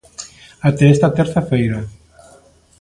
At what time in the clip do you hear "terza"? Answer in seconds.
1.17-1.45